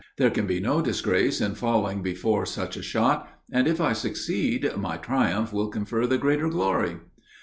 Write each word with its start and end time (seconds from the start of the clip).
There 0.17 0.31
can 0.31 0.47
be 0.47 0.59
no 0.59 0.81
disgrace 0.81 1.39
in 1.41 1.53
falling 1.53 2.01
before 2.01 2.47
such 2.47 2.75
a 2.75 2.81
shot, 2.81 3.29
and, 3.51 3.67
if 3.67 3.79
I 3.79 3.93
succeed, 3.93 4.67
my 4.75 4.97
triumph 4.97 5.53
will 5.53 5.67
confer 5.69 6.07
the 6.07 6.17
greater 6.17 6.49
glory!" 6.49 6.97